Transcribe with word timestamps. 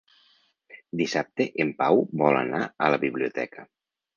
Dissabte 1.01 1.47
en 1.65 1.75
Pau 1.83 2.03
vol 2.25 2.41
anar 2.41 2.65
a 2.87 2.91
la 2.95 3.01
biblioteca. 3.05 3.71